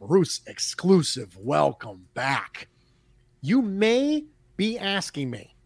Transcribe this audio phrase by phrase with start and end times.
[0.00, 1.36] Bruce Exclusive.
[1.36, 2.68] Welcome back.
[3.40, 4.24] You may
[4.56, 5.56] be asking me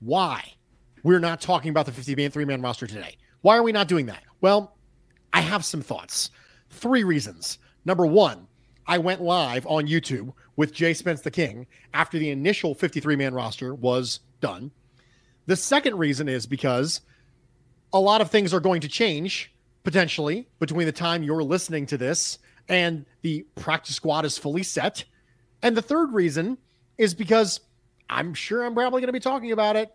[0.00, 0.54] why
[1.02, 3.16] we're not talking about the 50 man, three man roster today.
[3.40, 4.22] Why are we not doing that?
[4.40, 4.76] Well,
[5.32, 6.30] I have some thoughts.
[6.68, 7.58] Three reasons.
[7.84, 8.46] Number one,
[8.86, 13.32] I went live on YouTube with Jay Spence the King after the initial 53 man
[13.32, 14.70] roster was done.
[15.46, 17.00] The second reason is because
[17.92, 19.52] a lot of things are going to change
[19.84, 22.38] potentially between the time you're listening to this
[22.70, 25.04] and the practice squad is fully set.
[25.60, 26.56] And the third reason
[26.96, 27.60] is because
[28.08, 29.90] I'm sure I'm probably going to be talking about it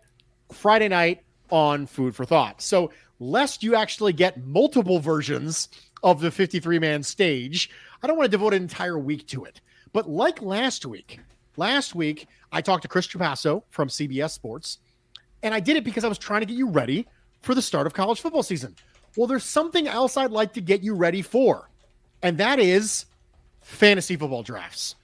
[0.52, 2.62] Friday night on Food for Thought.
[2.62, 5.70] So, lest you actually get multiple versions
[6.02, 7.70] of the 53 man stage,
[8.02, 9.60] I don't want to devote an entire week to it.
[9.92, 11.18] But like last week,
[11.56, 14.78] last week I talked to Chris Trapasso from CBS Sports,
[15.42, 17.06] and I did it because I was trying to get you ready
[17.40, 18.76] for the start of college football season.
[19.16, 21.70] Well, there's something else I'd like to get you ready for,
[22.22, 23.06] and that is
[23.60, 24.94] fantasy football drafts.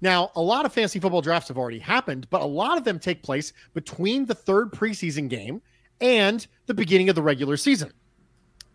[0.00, 2.98] Now, a lot of fantasy football drafts have already happened, but a lot of them
[2.98, 5.62] take place between the third preseason game
[6.00, 7.92] and the beginning of the regular season.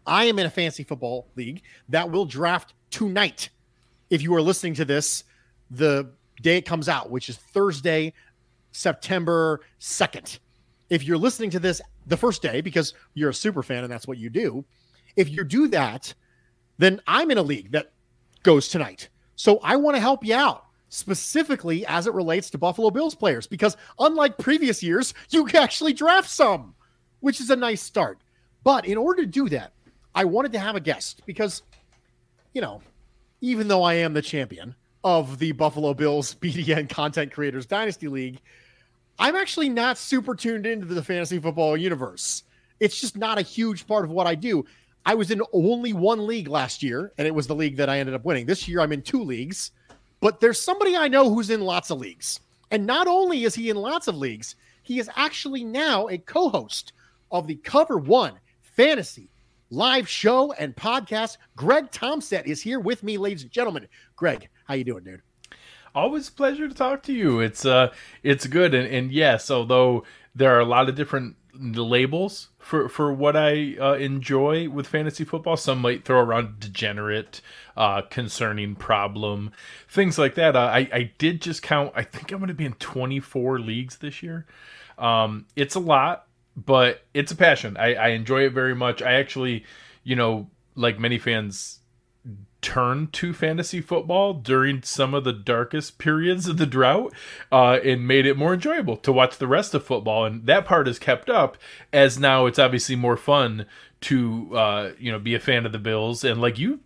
[0.06, 3.50] I am in a fantasy football league that will draft tonight.
[4.10, 5.24] If you are listening to this,
[5.70, 6.10] the
[6.42, 8.14] day it comes out, which is Thursday,
[8.72, 10.40] September 2nd.
[10.90, 14.08] If you're listening to this the first day because you're a super fan and that's
[14.08, 14.66] what you do,
[15.16, 16.14] if you do that,
[16.82, 17.92] then I'm in a league that
[18.44, 19.10] goes tonight.
[19.36, 23.48] So I want to help you out specifically as it relates to Buffalo Bills players
[23.48, 26.76] because unlike previous years, you can actually draft some,
[27.20, 28.20] which is a nice start.
[28.64, 29.74] But in order to do that,
[30.14, 31.64] I wanted to have a guest because,
[32.54, 32.82] you know,
[33.40, 38.42] even though I am the champion of the Buffalo Bills BDN Content Creators Dynasty League,
[39.18, 42.44] I'm actually not super tuned into the fantasy football universe.
[42.80, 44.66] It's just not a huge part of what I do.
[45.06, 48.00] I was in only one league last year, and it was the league that I
[48.00, 48.46] ended up winning.
[48.46, 49.72] This year, I'm in two leagues,
[50.20, 52.40] but there's somebody I know who's in lots of leagues.
[52.70, 56.50] And not only is he in lots of leagues, he is actually now a co
[56.50, 56.94] host
[57.32, 59.30] of the Cover One Fantasy
[59.72, 61.38] live show and podcast.
[61.56, 63.88] Greg Tompsett is here with me, ladies and gentlemen.
[64.16, 65.22] Greg, how you doing, dude?
[65.96, 67.40] Always a pleasure to talk to you.
[67.40, 67.92] It's uh
[68.24, 70.04] it's good and, and yes, although
[70.36, 75.24] there are a lot of different labels for for what I uh, enjoy with fantasy
[75.24, 75.58] football.
[75.58, 77.42] Some might throw around degenerate,
[77.78, 79.52] uh, concerning problem,
[79.88, 80.56] things like that.
[80.56, 81.94] Uh, I I did just count.
[81.96, 84.46] I think I'm going to be in 24 leagues this year.
[84.98, 87.78] Um, it's a lot, but it's a passion.
[87.78, 89.02] I, I enjoy it very much.
[89.02, 89.66] I actually,
[90.04, 91.80] you know, like many fans,
[92.62, 97.14] turned to fantasy football during some of the darkest periods of the drought
[97.52, 100.26] uh, and made it more enjoyable to watch the rest of football.
[100.26, 101.58] And that part is kept up
[101.92, 103.66] as now it's obviously more fun
[104.02, 106.24] to, uh, you know, be a fan of the Bills.
[106.24, 106.80] And like you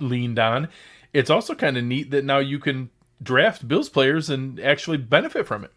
[0.00, 0.68] leaned on,
[1.12, 2.90] it's also kind of neat that now you can
[3.22, 5.72] draft Bills players and actually benefit from it.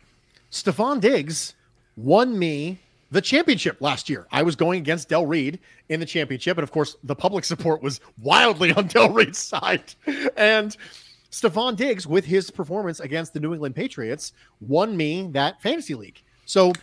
[0.51, 1.55] Stefon Diggs
[1.95, 2.79] won me
[3.11, 4.25] the championship last year.
[4.31, 5.59] I was going against Del Reid
[5.89, 6.57] in the championship.
[6.57, 9.93] And of course, the public support was wildly on Del Reid's side.
[10.35, 10.75] And
[11.29, 16.21] Stefon Diggs, with his performance against the New England Patriots, won me that fantasy league.
[16.45, 16.73] So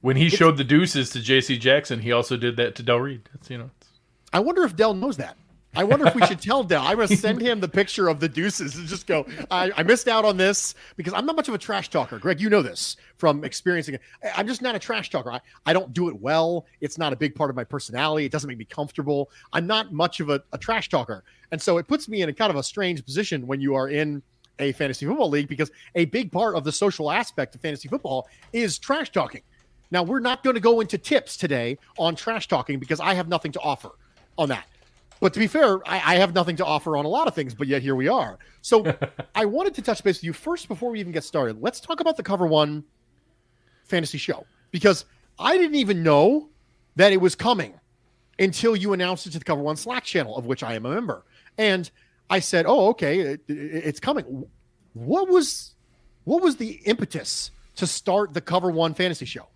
[0.00, 3.28] when he showed the deuces to JC Jackson, he also did that to Del Reid.
[3.32, 3.70] That's, you know,
[4.32, 5.36] I wonder if Del knows that.
[5.76, 6.82] I wonder if we should tell Del.
[6.82, 10.08] I'm to send him the picture of the deuces and just go, I, I, missed
[10.08, 12.18] out on this because I'm not much of a trash talker.
[12.18, 14.00] Greg, you know this from experiencing it.
[14.36, 15.32] I'm just not a trash talker.
[15.32, 16.66] I, I don't do it well.
[16.80, 18.24] It's not a big part of my personality.
[18.24, 19.30] It doesn't make me comfortable.
[19.52, 21.24] I'm not much of a, a trash talker.
[21.50, 23.88] And so it puts me in a kind of a strange position when you are
[23.88, 24.22] in
[24.58, 28.28] a fantasy football league because a big part of the social aspect of fantasy football
[28.52, 29.42] is trash talking.
[29.90, 33.28] Now, we're not going to go into tips today on trash talking because I have
[33.28, 33.90] nothing to offer
[34.38, 34.66] on that.
[35.20, 37.54] But to be fair, I, I, have nothing to offer on a lot of things,
[37.54, 38.38] but yet here we are.
[38.62, 38.94] So
[39.34, 41.62] I wanted to touch base with you first before we even get started.
[41.62, 42.84] Let's talk about the Cover One
[43.84, 45.04] fantasy show because
[45.38, 46.50] I didn't even know
[46.96, 47.74] that it was coming
[48.38, 50.90] until you announced it to the Cover One Slack channel, of which I am a
[50.90, 51.24] member.
[51.56, 51.90] And
[52.28, 54.46] I said, "Oh, okay, it, it, it's coming."
[54.94, 55.74] What was
[56.24, 59.46] what was the impetus to start the Cover One fantasy show?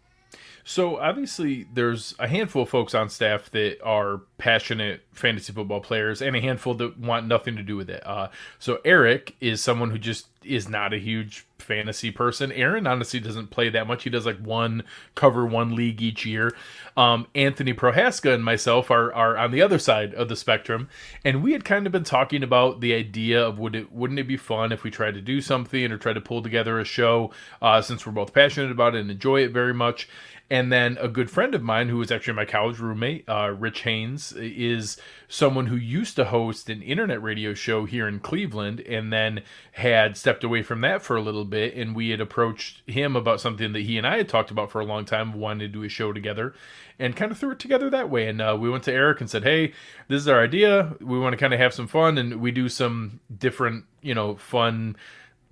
[0.64, 6.22] So obviously, there's a handful of folks on staff that are passionate fantasy football players,
[6.22, 8.06] and a handful that want nothing to do with it.
[8.06, 12.52] Uh, so Eric is someone who just is not a huge fantasy person.
[12.52, 14.04] Aaron honestly doesn't play that much.
[14.04, 16.54] He does like one cover one league each year.
[16.96, 20.88] Um, Anthony Prohaska and myself are are on the other side of the spectrum,
[21.24, 24.28] and we had kind of been talking about the idea of would it wouldn't it
[24.28, 27.32] be fun if we tried to do something or try to pull together a show
[27.60, 30.08] uh, since we're both passionate about it and enjoy it very much.
[30.50, 33.82] And then a good friend of mine, who was actually my college roommate, uh, Rich
[33.82, 34.96] Haynes, is
[35.28, 39.42] someone who used to host an internet radio show here in Cleveland and then
[39.72, 41.74] had stepped away from that for a little bit.
[41.74, 44.80] And we had approached him about something that he and I had talked about for
[44.80, 46.54] a long time, wanted to do a show together
[46.98, 48.28] and kind of threw it together that way.
[48.28, 49.72] And uh, we went to Eric and said, hey,
[50.08, 50.96] this is our idea.
[51.00, 54.36] We want to kind of have some fun and we do some different, you know,
[54.36, 54.96] fun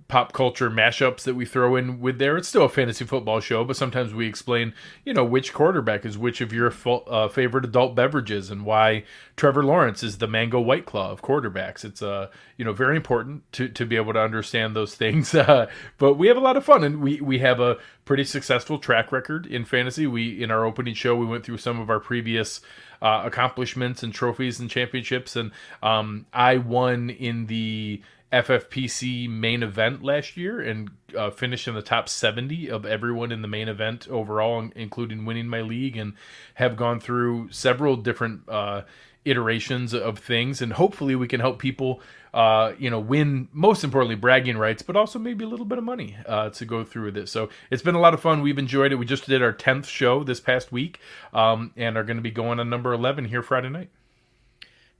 [0.07, 2.37] pop culture mashups that we throw in with there.
[2.37, 4.73] It's still a fantasy football show, but sometimes we explain,
[5.03, 9.03] you know, which quarterback is which of your uh, favorite adult beverages and why
[9.35, 11.83] Trevor Lawrence is the mango white claw of quarterbacks.
[11.83, 15.35] It's uh, you know, very important to, to be able to understand those things.
[15.47, 15.67] Uh,
[15.97, 19.11] but we have a lot of fun and we we have a pretty successful track
[19.11, 20.07] record in fantasy.
[20.07, 22.59] We in our opening show we went through some of our previous
[23.01, 25.51] uh, accomplishments and trophies and championships and
[25.83, 28.01] um, I won in the
[28.31, 33.41] FFPC main event last year and uh, finished in the top 70 of everyone in
[33.41, 36.13] the main event overall, including winning my league, and
[36.55, 38.81] have gone through several different uh,
[39.23, 40.61] iterations of things.
[40.61, 42.01] And hopefully, we can help people,
[42.33, 45.85] uh, you know, win most importantly bragging rights, but also maybe a little bit of
[45.85, 47.29] money uh, to go through with it.
[47.29, 48.41] So it's been a lot of fun.
[48.41, 48.95] We've enjoyed it.
[48.95, 50.99] We just did our 10th show this past week
[51.33, 53.89] um, and are going to be going on number 11 here Friday night.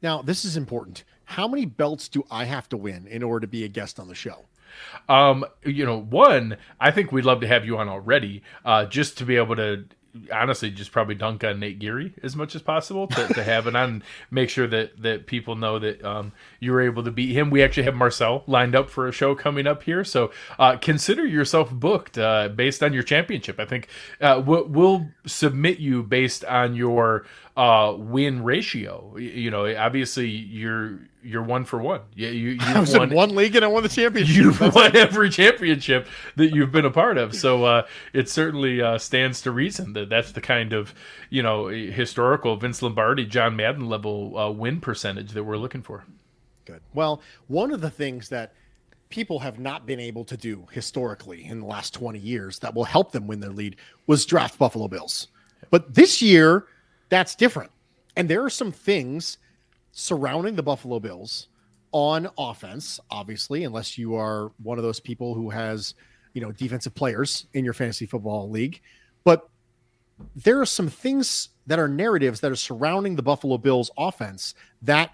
[0.01, 3.47] Now, this is important how many belts do I have to win in order to
[3.47, 4.45] be a guest on the show?
[5.09, 9.17] Um, you know, one, I think we'd love to have you on already, uh, just
[9.17, 9.85] to be able to
[10.33, 13.75] honestly just probably dunk on Nate Geary as much as possible to, to have it
[13.75, 14.03] on.
[14.31, 17.49] Make sure that that people know that um, you were able to beat him.
[17.49, 21.25] We actually have Marcel lined up for a show coming up here, so uh, consider
[21.25, 23.59] yourself booked uh, based on your championship.
[23.59, 23.89] I think
[24.21, 27.25] uh, we'll, we'll submit you based on your
[27.57, 29.17] uh, win ratio.
[29.17, 32.01] You know, obviously you're you're one for one.
[32.15, 34.35] Yeah, you you I was won, in one league and I won the championship.
[34.35, 37.35] You've won every championship that you've been a part of.
[37.35, 40.93] So uh, it certainly uh, stands to reason that that's the kind of
[41.31, 46.05] you know historical Vince Lombardi, John Madden level uh, win percentage that we're looking for.
[46.65, 46.81] Good.
[46.93, 48.53] Well, one of the things that
[49.09, 52.83] people have not been able to do historically in the last 20 years that will
[52.83, 55.29] help them win their lead was draft Buffalo Bills.
[55.69, 56.67] But this year,
[57.09, 57.71] that's different.
[58.15, 59.37] And there are some things
[59.91, 61.47] surrounding the Buffalo Bills
[61.91, 65.95] on offense, obviously, unless you are one of those people who has,
[66.33, 68.81] you know, defensive players in your fantasy football league.
[69.23, 69.49] But
[70.35, 75.11] there are some things that are narratives that are surrounding the Buffalo Bills offense that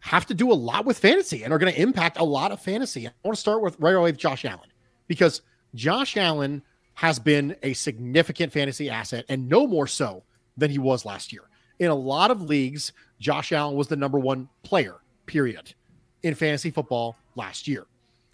[0.00, 2.60] have to do a lot with fantasy and are going to impact a lot of
[2.60, 3.06] fantasy.
[3.06, 4.68] I want to start with right away with Josh Allen
[5.08, 5.40] because
[5.74, 6.62] Josh Allen
[6.94, 10.22] has been a significant fantasy asset and no more so
[10.56, 11.42] than he was last year.
[11.78, 14.96] In a lot of leagues, Josh Allen was the number one player,
[15.26, 15.74] period,
[16.22, 17.86] in fantasy football last year.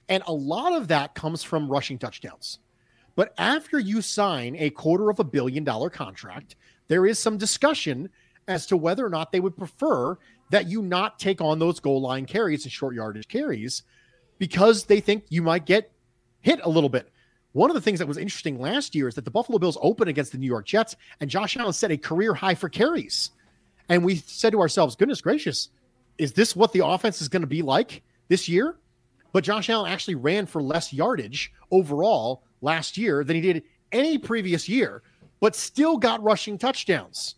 [0.08, 2.58] And a lot of that comes from rushing touchdowns.
[3.16, 6.56] But after you sign a quarter of a billion dollar contract,
[6.88, 8.10] there is some discussion
[8.48, 10.18] as to whether or not they would prefer
[10.50, 13.84] that you not take on those goal line carries and short yardage carries
[14.38, 15.92] because they think you might get
[16.40, 17.10] hit a little bit.
[17.52, 20.08] One of the things that was interesting last year is that the Buffalo Bills opened
[20.08, 23.30] against the New York Jets, and Josh Allen set a career high for carries.
[23.88, 25.70] And we said to ourselves, goodness gracious,
[26.16, 28.76] is this what the offense is going to be like this year?
[29.32, 34.18] But Josh Allen actually ran for less yardage overall last year than he did any
[34.18, 35.02] previous year,
[35.40, 37.36] but still got rushing touchdowns.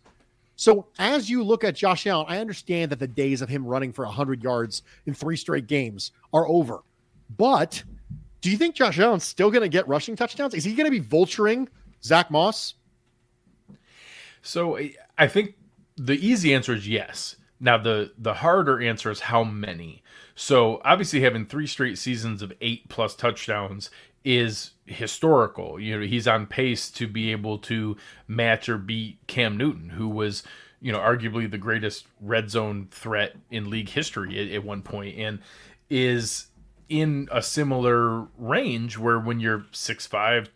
[0.56, 3.92] So as you look at Josh Allen, I understand that the days of him running
[3.92, 6.82] for 100 yards in three straight games are over.
[7.38, 7.82] But
[8.42, 10.52] do you think Josh Allen's still going to get rushing touchdowns?
[10.52, 11.68] Is he going to be vulturing
[12.04, 12.74] Zach Moss?
[14.42, 14.78] So
[15.16, 15.54] I think
[15.96, 17.36] the easy answer is yes.
[17.60, 20.02] Now the the harder answer is how many.
[20.34, 23.88] So obviously having three straight seasons of eight plus touchdowns
[24.24, 25.78] is historical.
[25.78, 27.96] You know, he's on pace to be able to
[28.26, 30.42] match or beat Cam Newton, who was,
[30.80, 35.16] you know, arguably the greatest red zone threat in league history at, at one point,
[35.16, 35.38] and
[35.88, 36.46] is
[36.92, 40.10] in a similar range where when you're 6'5,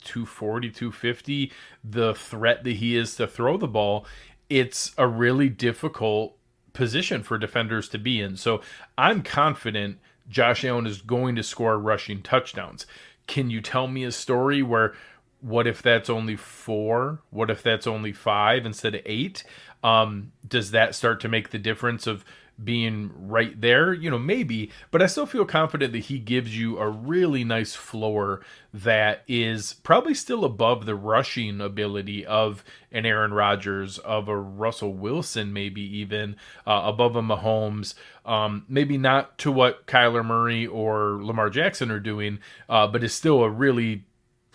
[0.05, 1.53] 240, 250,
[1.83, 4.05] the threat that he is to throw the ball,
[4.51, 6.37] it's a really difficult
[6.75, 8.37] position for defenders to be in.
[8.37, 8.61] So
[8.99, 12.85] I'm confident Josh Allen is going to score rushing touchdowns.
[13.27, 14.93] Can you tell me a story where
[15.41, 17.23] what if that's only four?
[17.31, 19.43] What if that's only five instead of eight?
[19.83, 22.27] Um, does that start to make the difference of
[22.63, 26.79] being right there, you know, maybe, but I still feel confident that he gives you
[26.79, 28.41] a really nice floor
[28.73, 34.95] that is probably still above the rushing ability of an Aaron Rodgers, of a Russell
[34.95, 36.37] Wilson, maybe even
[36.67, 37.95] uh, above a Mahomes.
[38.25, 43.15] Um, maybe not to what Kyler Murray or Lamar Jackson are doing, uh, but is
[43.15, 44.05] still a really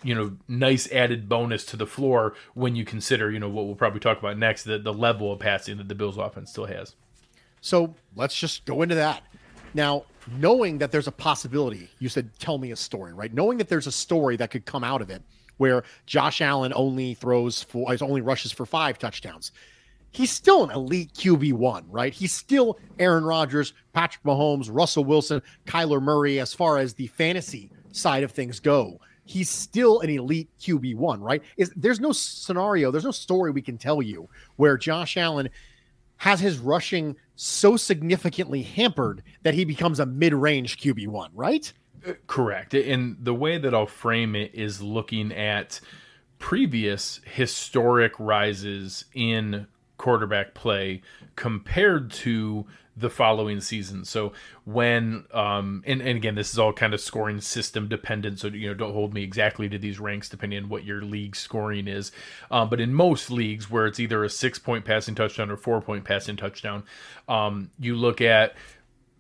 [0.03, 3.75] you know nice added bonus to the floor when you consider you know what we'll
[3.75, 6.96] probably talk about next the, the level of passing that the bills offense still has
[7.62, 9.24] so let's just go into that.
[9.74, 10.03] Now,
[10.38, 13.34] knowing that there's a possibility, you said, tell me a story, right?
[13.34, 15.22] Knowing that there's a story that could come out of it
[15.58, 19.51] where Josh Allen only throws for, uh, only rushes for five touchdowns.
[20.10, 22.13] He's still an elite QB1, right?
[22.13, 27.72] He's still Aaron Rodgers, Patrick Mahomes, Russell Wilson, Kyler Murray, as far as the fantasy
[27.91, 29.00] side of things go.
[29.24, 31.41] He's still an elite QB1, right?
[31.56, 34.27] Is there's no scenario, there's no story we can tell you
[34.58, 35.50] where Josh Allen
[36.22, 41.74] has his rushing so significantly hampered that he becomes a mid-range QB1, right?
[42.28, 42.75] Correct.
[42.75, 45.82] And the way that I'll frame it is looking at
[46.38, 49.66] previous historic rises in
[49.98, 51.01] quarterback play
[51.36, 52.68] compared to
[53.01, 54.05] the following season.
[54.05, 58.48] So when um and, and again this is all kind of scoring system dependent so
[58.48, 61.88] you know don't hold me exactly to these ranks depending on what your league scoring
[61.88, 62.12] is.
[62.50, 65.81] Um, but in most leagues where it's either a 6 point passing touchdown or 4
[65.81, 66.84] point passing touchdown,
[67.27, 68.55] um you look at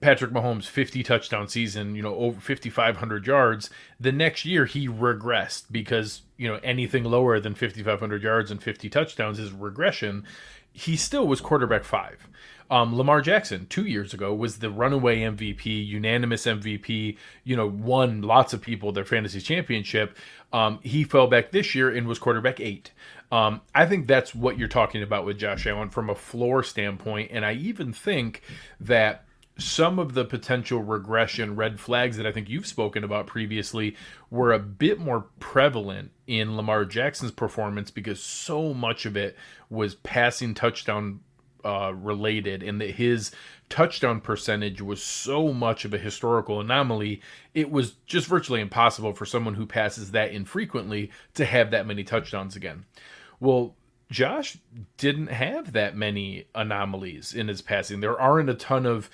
[0.01, 3.69] Patrick Mahomes 50 touchdown season, you know, over 5500 yards,
[3.99, 8.89] the next year he regressed because, you know, anything lower than 5500 yards and 50
[8.89, 10.25] touchdowns is regression.
[10.71, 12.29] He still was quarterback 5
[12.71, 17.17] um, Lamar Jackson two years ago was the runaway MVP, unanimous MVP.
[17.43, 20.17] You know, won lots of people their fantasy championship.
[20.53, 22.91] Um, he fell back this year and was quarterback eight.
[23.29, 27.31] Um, I think that's what you're talking about with Josh Allen from a floor standpoint,
[27.33, 28.41] and I even think
[28.79, 29.25] that
[29.57, 33.95] some of the potential regression red flags that I think you've spoken about previously
[34.29, 39.35] were a bit more prevalent in Lamar Jackson's performance because so much of it
[39.69, 41.19] was passing touchdown
[41.65, 43.31] uh, related and that his
[43.67, 47.21] touchdown percentage was so much of a historical anomaly,
[47.53, 52.03] it was just virtually impossible for someone who passes that infrequently to have that many
[52.03, 52.85] touchdowns again.
[53.41, 53.75] Well,
[54.09, 54.57] Josh
[54.95, 57.99] didn't have that many anomalies in his passing.
[57.99, 59.09] There aren't a ton of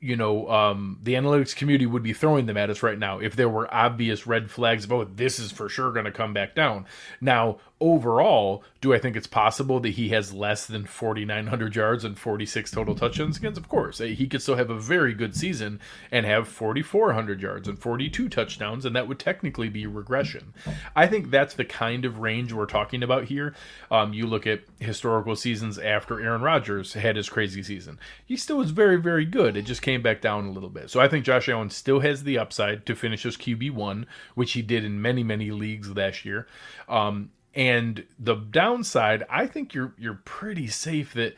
[0.00, 3.34] you know, um, the analytics community would be throwing them at us right now if
[3.34, 6.54] there were obvious red flags about oh, this is for sure going to come back
[6.54, 6.86] down.
[7.20, 12.18] Now, overall, do I think it's possible that he has less than 4,900 yards and
[12.18, 13.58] 46 total touchdowns against?
[13.58, 13.98] Of course.
[13.98, 18.84] He could still have a very good season and have 4,400 yards and 42 touchdowns,
[18.84, 20.54] and that would technically be regression.
[20.94, 23.54] I think that's the kind of range we're talking about here.
[23.90, 27.98] Um, you look at historical seasons after Aaron Rodgers had his crazy season.
[28.24, 29.56] He still was very, very good.
[29.56, 30.90] It just came back down a little bit.
[30.90, 34.60] So I think Josh Allen still has the upside to finish as QB1, which he
[34.60, 36.48] did in many, many leagues last year.
[36.88, 41.36] Um, and the downside, I think you're you're pretty safe that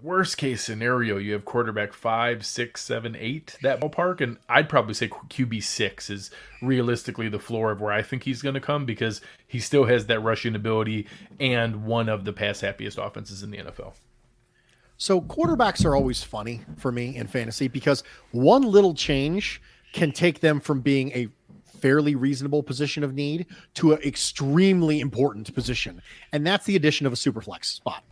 [0.00, 4.20] worst case scenario, you have quarterback five, six, seven, eight, that ballpark.
[4.20, 6.30] And I'd probably say QB six is
[6.62, 10.06] realistically the floor of where I think he's going to come because he still has
[10.06, 11.08] that rushing ability
[11.40, 13.94] and one of the pass happiest offenses in the NFL.
[15.02, 19.60] So quarterbacks are always funny for me in fantasy because one little change
[19.92, 21.26] can take them from being a
[21.80, 26.00] fairly reasonable position of need to an extremely important position.
[26.30, 28.04] And that's the addition of a superflex spot.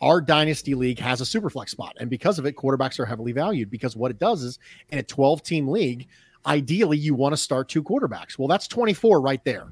[0.00, 1.98] Our dynasty league has a superflex spot.
[2.00, 5.02] And because of it, quarterbacks are heavily valued because what it does is in a
[5.02, 6.08] 12 team league,
[6.46, 8.38] ideally you want to start two quarterbacks.
[8.38, 9.66] Well, that's 24 right there.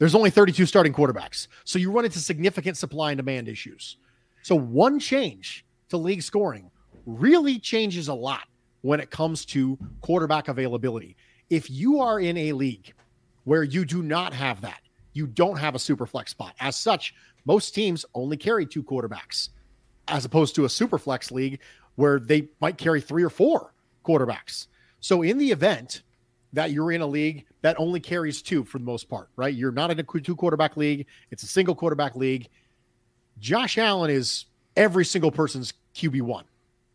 [0.00, 1.46] There's only 32 starting quarterbacks.
[1.62, 3.98] So you run into significant supply and demand issues.
[4.42, 6.70] So one change to league scoring
[7.06, 8.48] really changes a lot
[8.82, 11.16] when it comes to quarterback availability.
[11.50, 12.92] If you are in a league
[13.44, 14.80] where you do not have that,
[15.12, 16.54] you don't have a super flex spot.
[16.60, 17.14] As such,
[17.44, 19.50] most teams only carry two quarterbacks,
[20.08, 21.60] as opposed to a super flex league
[21.94, 23.72] where they might carry three or four
[24.04, 24.66] quarterbacks.
[25.00, 26.02] So, in the event
[26.52, 29.54] that you're in a league that only carries two for the most part, right?
[29.54, 32.48] You're not in a two quarterback league, it's a single quarterback league.
[33.38, 36.42] Josh Allen is every single person's QB1,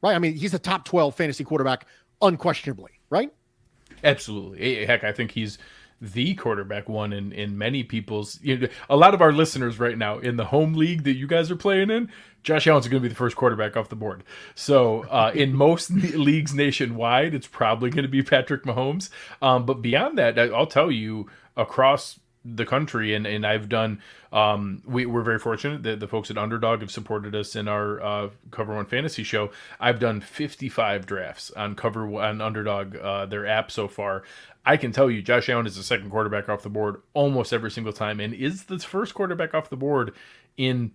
[0.02, 0.16] right?
[0.16, 1.86] I mean, he's the top 12 fantasy quarterback
[2.22, 3.32] unquestionably, right?
[4.04, 4.86] Absolutely.
[4.86, 5.58] Heck, I think he's
[6.02, 9.98] the quarterback one in in many people's you know, a lot of our listeners right
[9.98, 12.10] now in the home league that you guys are playing in
[12.42, 14.24] josh allen's going to be the first quarterback off the board
[14.56, 19.12] so uh, in most leagues nationwide it's probably going to be patrick mahomes
[19.44, 24.82] um, but beyond that i'll tell you across the country and and I've done um
[24.86, 28.30] we, we're very fortunate that the folks at Underdog have supported us in our uh,
[28.50, 29.52] cover one fantasy show.
[29.80, 34.24] I've done 55 drafts on cover on Underdog uh, their app so far.
[34.66, 37.72] I can tell you Josh Allen is the second quarterback off the board almost every
[37.72, 40.14] single time and is the first quarterback off the board
[40.58, 40.92] in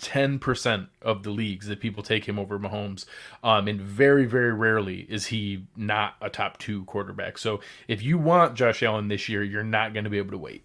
[0.00, 3.04] 10% of the leagues that people take him over Mahomes.
[3.42, 7.38] Um, and very, very rarely is he not a top two quarterback.
[7.38, 10.38] So if you want Josh Allen this year, you're not going to be able to
[10.38, 10.64] wait.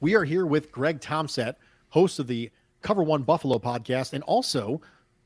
[0.00, 1.56] We are here with Greg Tompsett,
[1.88, 2.50] host of the
[2.82, 4.80] Cover One Buffalo podcast and also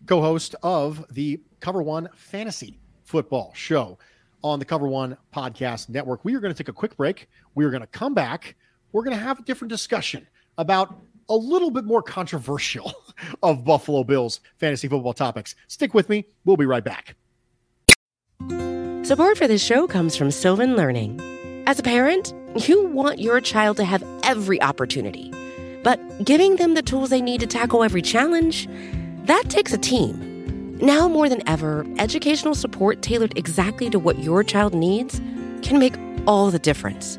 [0.06, 3.98] co host of the Cover One Fantasy Football Show
[4.42, 6.24] on the Cover One Podcast Network.
[6.24, 7.28] We are going to take a quick break.
[7.54, 8.56] We are going to come back.
[8.92, 10.26] We're going to have a different discussion
[10.58, 10.98] about
[11.32, 12.92] a little bit more controversial
[13.42, 15.54] of Buffalo Bills fantasy football topics.
[15.68, 16.26] Stick with me.
[16.44, 17.16] We'll be right back.
[19.04, 21.20] Support for this show comes from Sylvan Learning.
[21.66, 22.34] As a parent,
[22.68, 25.32] you want your child to have every opportunity,
[25.82, 28.68] but giving them the tools they need to tackle every challenge,
[29.24, 30.76] that takes a team.
[30.78, 35.20] Now more than ever, educational support tailored exactly to what your child needs
[35.62, 35.94] can make
[36.26, 37.18] all the difference.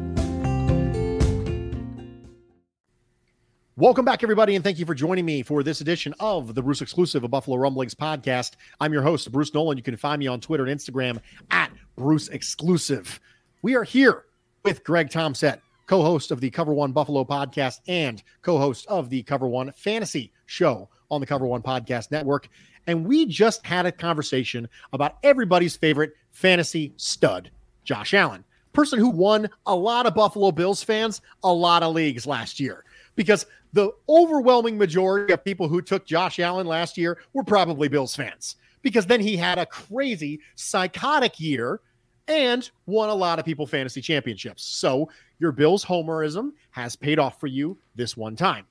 [3.81, 6.83] Welcome back, everybody, and thank you for joining me for this edition of the Bruce
[6.83, 8.51] Exclusive, a Buffalo Rumblings podcast.
[8.79, 9.75] I'm your host, Bruce Nolan.
[9.75, 13.19] You can find me on Twitter and Instagram at Bruce Exclusive.
[13.63, 14.25] We are here
[14.63, 19.09] with Greg Tompsett, co host of the Cover One Buffalo podcast and co host of
[19.09, 22.49] the Cover One Fantasy Show on the Cover One Podcast Network.
[22.85, 27.49] And we just had a conversation about everybody's favorite fantasy stud,
[27.83, 32.27] Josh Allen, person who won a lot of Buffalo Bills fans a lot of leagues
[32.27, 32.85] last year
[33.21, 38.15] because the overwhelming majority of people who took Josh Allen last year were probably Bills
[38.15, 41.81] fans because then he had a crazy psychotic year
[42.27, 44.63] and won a lot of people fantasy championships.
[44.63, 45.07] So
[45.37, 48.65] your Bills homerism has paid off for you this one time.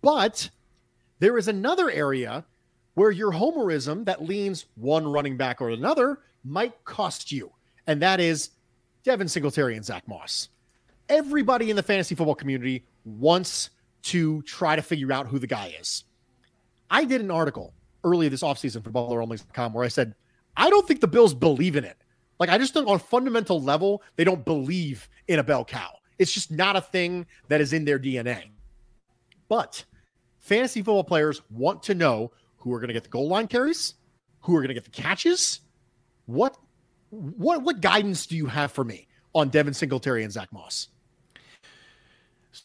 [0.00, 0.50] But
[1.20, 2.44] there is another area
[2.94, 7.52] where your homerism that leans one running back or another might cost you,
[7.86, 8.50] and that is
[9.04, 10.48] Devin Singletary and Zach Moss.
[11.08, 13.70] Everybody in the fantasy football community wants
[14.02, 16.04] to try to figure out who the guy is.
[16.90, 20.14] I did an article earlier this offseason for BuffaloRumblings.com where I said,
[20.56, 21.96] I don't think the Bills believe in it.
[22.38, 25.90] Like, I just think on a fundamental level, they don't believe in a bell cow.
[26.18, 28.50] It's just not a thing that is in their DNA.
[29.48, 29.84] But
[30.38, 33.94] fantasy football players want to know who are going to get the goal line carries,
[34.40, 35.60] who are going to get the catches.
[36.26, 36.56] What,
[37.10, 40.88] what, what guidance do you have for me on Devin Singletary and Zach Moss?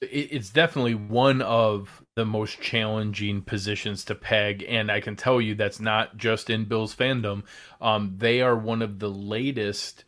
[0.01, 5.55] It's definitely one of the most challenging positions to peg and i can tell you
[5.55, 7.43] that's not just in bills fandom.
[7.81, 10.03] Um, they are one of the latest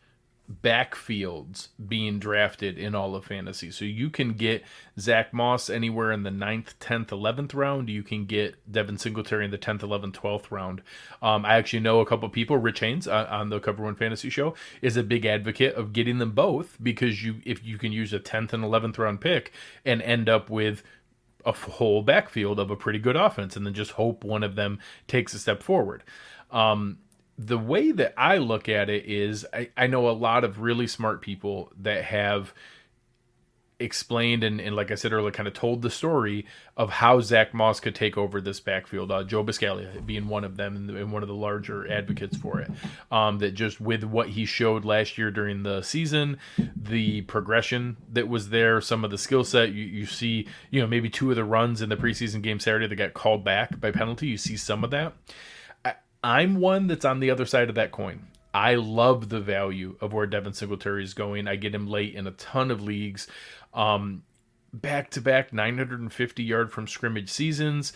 [0.50, 3.70] backfields being drafted in all of fantasy.
[3.70, 4.64] So you can get
[4.98, 7.88] Zach Moss anywhere in the 9th, 10th, 11th round.
[7.88, 10.82] You can get Devin Singletary in the 10th, 11th, 12th round.
[11.22, 14.30] Um, I actually know a couple people, Rich Haynes uh, on the Cover One Fantasy
[14.30, 18.12] Show, is a big advocate of getting them both because you if you can use
[18.12, 19.52] a 10th and 11th round pick
[19.84, 20.82] and end up with
[21.46, 24.78] a whole backfield of a pretty good offense and then just hope one of them
[25.06, 26.02] takes a step forward.
[26.50, 26.98] Um,
[27.46, 30.86] the way that I look at it is I, I know a lot of really
[30.86, 32.52] smart people that have
[33.78, 36.44] explained and, and like I said earlier, kind of told the story
[36.76, 39.10] of how Zach Moss could take over this backfield.
[39.10, 42.60] Uh, Joe Buscaglia being one of them and, and, one of the larger advocates for
[42.60, 42.70] it.
[43.10, 46.38] Um, that just with what he showed last year during the season,
[46.76, 50.86] the progression that was there, some of the skill set you, you see, you know,
[50.86, 53.90] maybe two of the runs in the preseason game Saturday that got called back by
[53.90, 54.26] penalty.
[54.26, 55.14] You see some of that.
[56.22, 58.26] I'm one that's on the other side of that coin.
[58.52, 61.46] I love the value of where Devin Singletary is going.
[61.46, 63.28] I get him late in a ton of leagues.
[63.72, 64.22] Um,
[64.72, 67.92] back to back 950 yard from scrimmage seasons,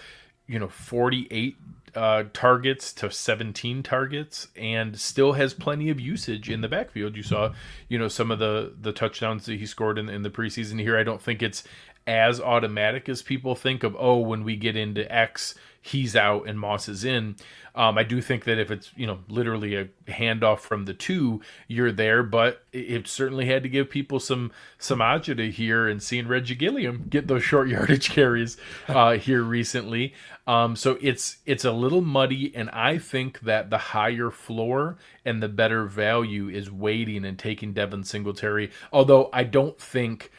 [0.46, 1.56] you know, 48
[1.94, 7.16] uh, targets to 17 targets, and still has plenty of usage in the backfield.
[7.16, 7.52] You saw,
[7.88, 10.98] you know, some of the the touchdowns that he scored in, in the preseason here.
[10.98, 11.64] I don't think it's
[12.06, 13.96] as automatic as people think of.
[13.98, 17.36] Oh, when we get into X, he's out and Moss is in.
[17.74, 21.42] Um, I do think that if it's you know literally a handoff from the two,
[21.68, 22.22] you're there.
[22.22, 27.04] But it, certainly had to give people some some agita here, and seeing Reggie Gilliam
[27.08, 28.56] get those short yardage carries
[28.88, 30.14] uh, here recently.
[30.46, 35.42] Um, so it's it's a little muddy, and I think that the higher floor and
[35.42, 38.70] the better value is waiting and taking Devin Singletary.
[38.90, 40.30] Although I don't think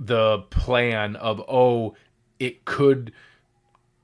[0.00, 1.94] the plan of oh
[2.38, 3.12] it could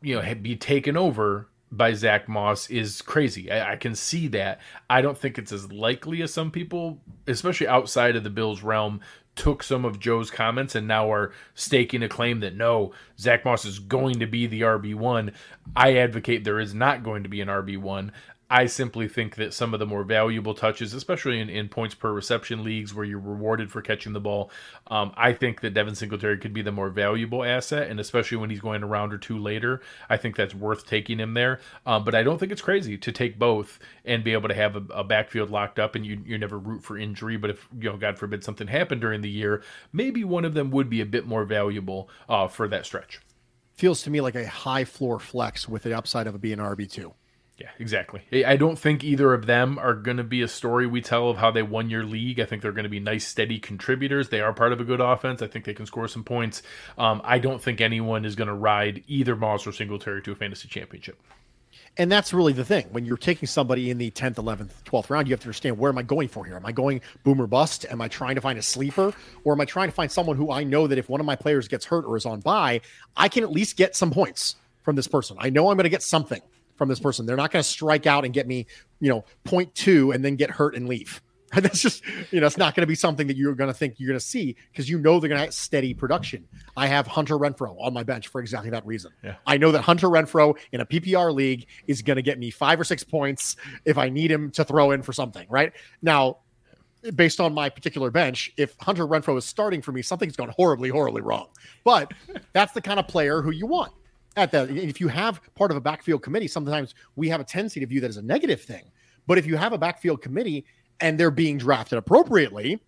[0.00, 3.50] you know be taken over by Zach Moss is crazy.
[3.50, 4.60] I, I, can see that.
[4.88, 9.00] I don't think it's as likely as some people, especially outside of the Bills realm,
[9.36, 13.64] took some of Joe's comments and now are staking a claim that no, Zach Moss
[13.64, 15.32] is going to be the RB1.
[15.76, 18.10] I advocate there is not going to be an RB1.
[18.50, 22.10] I simply think that some of the more valuable touches, especially in, in points per
[22.10, 24.50] reception leagues where you're rewarded for catching the ball,
[24.86, 27.90] um, I think that Devin Singletary could be the more valuable asset.
[27.90, 31.18] And especially when he's going a round or two later, I think that's worth taking
[31.18, 31.60] him there.
[31.84, 34.76] Um, but I don't think it's crazy to take both and be able to have
[34.76, 37.36] a, a backfield locked up and you, you never root for injury.
[37.36, 40.70] But if, you know, God forbid something happened during the year, maybe one of them
[40.70, 43.20] would be a bit more valuable uh, for that stretch.
[43.74, 47.12] Feels to me like a high floor flex with the upside of a being RB2.
[47.58, 48.22] Yeah, exactly.
[48.46, 51.38] I don't think either of them are going to be a story we tell of
[51.38, 52.38] how they won your league.
[52.38, 54.28] I think they're going to be nice, steady contributors.
[54.28, 55.42] They are part of a good offense.
[55.42, 56.62] I think they can score some points.
[56.96, 60.34] Um, I don't think anyone is going to ride either Moss or Singletary to a
[60.36, 61.20] fantasy championship.
[61.96, 62.86] And that's really the thing.
[62.92, 65.90] When you're taking somebody in the 10th, 11th, 12th round, you have to understand where
[65.90, 66.54] am I going for here?
[66.54, 67.86] Am I going boomer bust?
[67.90, 69.12] Am I trying to find a sleeper?
[69.42, 71.34] Or am I trying to find someone who I know that if one of my
[71.34, 72.82] players gets hurt or is on bye,
[73.16, 75.36] I can at least get some points from this person?
[75.40, 76.40] I know I'm going to get something
[76.78, 77.26] from this person.
[77.26, 78.66] They're not going to strike out and get me,
[79.00, 81.20] you know, point two and then get hurt and leave.
[81.54, 83.94] That's just, you know, it's not going to be something that you're going to think
[83.98, 86.46] you're going to see because you know they're going to have steady production.
[86.76, 89.12] I have Hunter Renfrow on my bench for exactly that reason.
[89.24, 89.36] Yeah.
[89.46, 92.78] I know that Hunter Renfrow in a PPR league is going to get me five
[92.78, 95.72] or six points if I need him to throw in for something, right?
[96.02, 96.38] Now,
[97.14, 100.90] based on my particular bench, if Hunter Renfrow is starting for me, something's gone horribly,
[100.90, 101.48] horribly wrong.
[101.82, 102.12] But
[102.52, 103.92] that's the kind of player who you want
[104.38, 104.70] at that.
[104.70, 108.00] If you have part of a backfield committee, sometimes we have a tendency to view
[108.00, 108.84] that as a negative thing.
[109.26, 110.64] But if you have a backfield committee
[111.00, 112.82] and they're being drafted appropriately,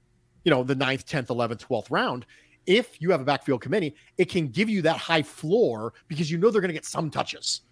[0.45, 2.25] you know, the ninth, 10th, 11th, 12th round,
[2.67, 6.39] if you have a backfield committee, it can give you that high floor because you
[6.39, 7.63] know they're going to get some touches.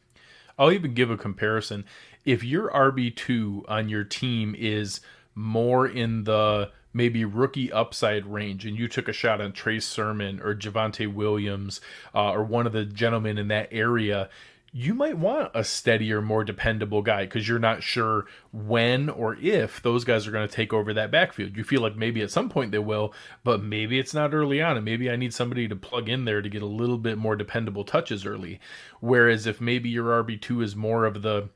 [0.59, 1.85] I'll even give a comparison.
[2.25, 5.01] If your RB2 on your team is
[5.35, 10.41] more in the maybe rookie upside range and you took a shot on Trey Sermon
[10.43, 11.81] or Javonte Williams
[12.13, 14.29] uh, or one of the gentlemen in that area,
[14.73, 19.81] you might want a steadier, more dependable guy because you're not sure when or if
[19.81, 21.57] those guys are going to take over that backfield.
[21.57, 24.77] You feel like maybe at some point they will, but maybe it's not early on,
[24.77, 27.37] and maybe I need somebody to plug in there to get a little bit more
[27.37, 28.61] dependable touches early.
[29.01, 31.49] Whereas if maybe your RB2 is more of the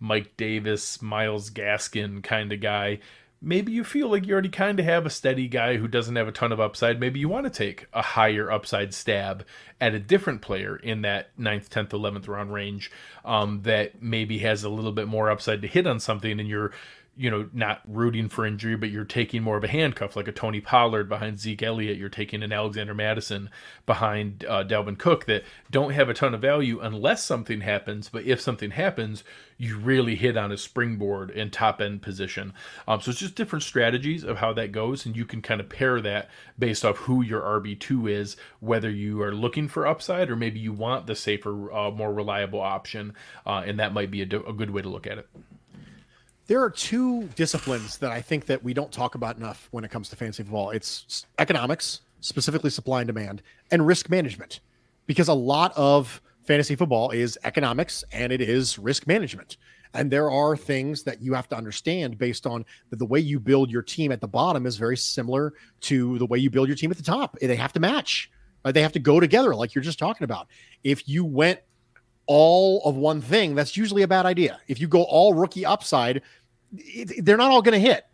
[0.00, 2.98] Mike Davis, Myles Gaskin kind of guy,
[3.40, 6.28] maybe you feel like you already kind of have a steady guy who doesn't have
[6.28, 6.98] a ton of upside.
[7.00, 9.44] Maybe you want to take a higher upside stab
[9.80, 12.90] at a different player in that 9th, 10th, 11th round range
[13.24, 16.72] um, that maybe has a little bit more upside to hit on something and you're
[17.16, 20.32] you know, not rooting for injury, but you're taking more of a handcuff, like a
[20.32, 21.96] Tony Pollard behind Zeke Elliott.
[21.96, 23.48] You're taking an Alexander Mattison
[23.86, 28.10] behind uh, Dalvin Cook that don't have a ton of value unless something happens.
[28.10, 29.24] But if something happens,
[29.56, 32.52] you really hit on a springboard and top end position.
[32.86, 35.70] Um, so it's just different strategies of how that goes, and you can kind of
[35.70, 40.30] pair that based off who your RB two is, whether you are looking for upside
[40.30, 43.14] or maybe you want the safer, uh, more reliable option,
[43.46, 45.28] uh, and that might be a, a good way to look at it
[46.46, 49.90] there are two disciplines that I think that we don't talk about enough when it
[49.90, 50.70] comes to fantasy football.
[50.70, 54.60] It's economics, specifically supply and demand, and risk management.
[55.06, 59.56] Because a lot of fantasy football is economics and it is risk management.
[59.94, 63.40] And there are things that you have to understand based on the, the way you
[63.40, 66.76] build your team at the bottom is very similar to the way you build your
[66.76, 67.36] team at the top.
[67.40, 68.30] They have to match.
[68.64, 68.72] Right?
[68.72, 70.48] They have to go together, like you're just talking about.
[70.84, 71.60] If you went
[72.26, 74.60] all of one thing, that's usually a bad idea.
[74.68, 76.22] If you go all rookie upside,
[76.76, 78.04] it, they're not all going to hit.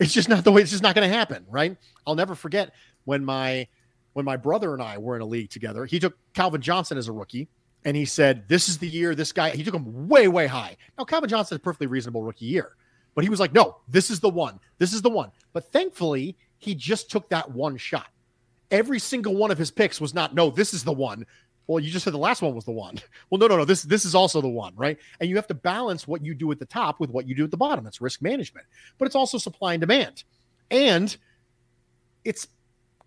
[0.00, 0.62] It's just not the way.
[0.62, 1.76] It's just not going to happen, right?
[2.06, 2.72] I'll never forget
[3.04, 3.66] when my
[4.12, 5.84] when my brother and I were in a league together.
[5.84, 7.48] He took Calvin Johnson as a rookie,
[7.84, 9.14] and he said, "This is the year.
[9.14, 10.76] This guy." He took him way, way high.
[10.96, 12.76] Now Calvin Johnson is a perfectly reasonable rookie year,
[13.14, 14.60] but he was like, "No, this is the one.
[14.78, 18.08] This is the one." But thankfully, he just took that one shot.
[18.70, 21.26] Every single one of his picks was not, "No, this is the one."
[21.68, 22.98] Well, you just said the last one was the one.
[23.30, 23.64] Well, no, no, no.
[23.66, 24.96] This this is also the one, right?
[25.20, 27.44] And you have to balance what you do at the top with what you do
[27.44, 27.84] at the bottom.
[27.84, 30.24] That's risk management, but it's also supply and demand,
[30.70, 31.14] and
[32.24, 32.48] it's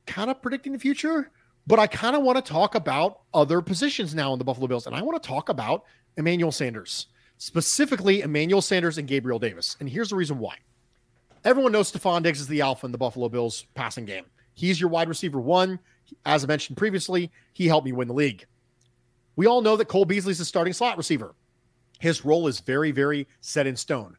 [0.05, 1.31] kind of predicting the future.
[1.65, 4.85] But I kind of want to talk about other positions now in the Buffalo Bills,
[4.85, 5.85] and I want to talk about
[6.17, 7.07] Emmanuel Sanders,
[7.39, 9.75] specifically Emmanuel Sanders and Gabriel Davis.
[9.79, 10.57] And here's the reason why.
[11.43, 14.25] Everyone knows Stefon Diggs is the alpha in the Buffalo Bills passing game.
[14.53, 15.79] He's your wide receiver one.
[16.25, 18.45] As I mentioned previously, he helped me win the league.
[19.35, 21.33] We all know that Cole Beasley's a starting slot receiver.
[21.99, 24.17] His role is very, very set in stone.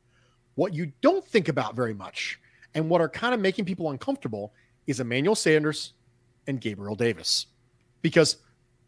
[0.55, 2.39] What you don't think about very much,
[2.75, 4.53] and what are kind of making people uncomfortable,
[4.87, 5.93] is Emmanuel Sanders
[6.47, 7.47] and Gabriel Davis.
[8.03, 8.37] Because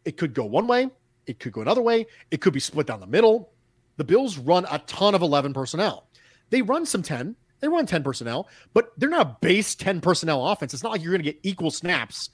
[0.03, 0.89] it could go one way,
[1.25, 3.51] it could go another way, it could be split down the middle.
[3.97, 6.07] The Bills run a ton of 11 personnel.
[6.49, 10.47] They run some 10, they run 10 personnel, but they're not a base 10 personnel
[10.47, 10.73] offense.
[10.73, 12.29] It's not like you're going to get equal snaps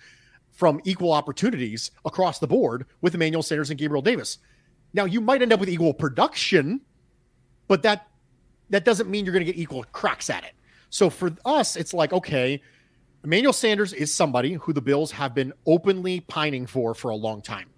[0.51, 4.37] from equal opportunities across the board with Emmanuel Sanders and Gabriel Davis.
[4.93, 6.81] Now you might end up with equal production,
[7.67, 8.07] but that
[8.69, 10.53] that doesn't mean you're going to get equal cracks at it.
[10.89, 12.61] So for us, it's like okay,
[13.23, 17.41] Emmanuel Sanders is somebody who the Bills have been openly pining for for a long
[17.41, 17.69] time.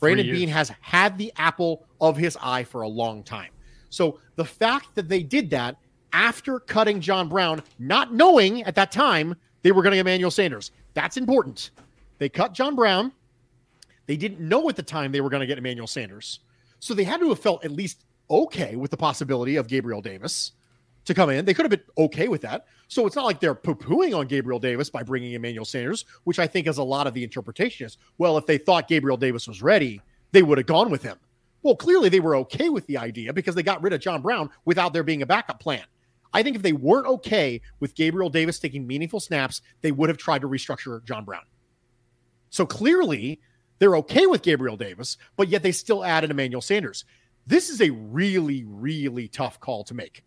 [0.00, 3.50] Brandon Beane has had the apple of his eye for a long time.
[3.90, 5.76] So the fact that they did that
[6.12, 10.30] after cutting John Brown, not knowing at that time they were going to get Emmanuel
[10.30, 11.70] Sanders, that's important.
[12.18, 13.12] They cut John Brown.
[14.06, 16.40] They didn't know at the time they were going to get Emmanuel Sanders.
[16.80, 20.52] So they had to have felt at least okay with the possibility of Gabriel Davis
[21.04, 21.44] to come in.
[21.44, 22.66] They could have been okay with that.
[22.88, 26.38] So it's not like they're poo pooing on Gabriel Davis by bringing Emmanuel Sanders, which
[26.38, 29.48] I think is a lot of the interpretation is well, if they thought Gabriel Davis
[29.48, 30.00] was ready,
[30.32, 31.18] they would have gone with him.
[31.62, 34.50] Well, clearly they were okay with the idea because they got rid of John Brown
[34.64, 35.84] without there being a backup plan.
[36.32, 40.18] I think if they weren't okay with Gabriel Davis taking meaningful snaps, they would have
[40.18, 41.42] tried to restructure John Brown.
[42.50, 43.40] So clearly,
[43.78, 47.04] they're okay with Gabriel Davis, but yet they still added Emmanuel Sanders.
[47.46, 50.24] This is a really, really tough call to make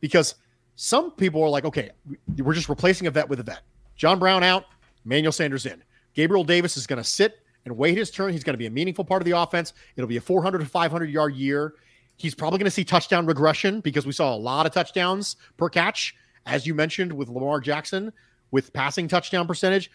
[0.00, 0.34] because
[0.76, 1.90] some people are like, okay,
[2.38, 3.60] we're just replacing a vet with a vet.
[3.96, 4.64] John Brown out,
[5.04, 5.82] Emmanuel Sanders in.
[6.14, 8.32] Gabriel Davis is going to sit and wait his turn.
[8.32, 9.72] He's going to be a meaningful part of the offense.
[9.96, 11.74] It'll be a 400 to 500 yard year.
[12.16, 15.68] He's probably going to see touchdown regression because we saw a lot of touchdowns per
[15.68, 16.14] catch,
[16.46, 18.12] as you mentioned with Lamar Jackson,
[18.50, 19.90] with passing touchdown percentage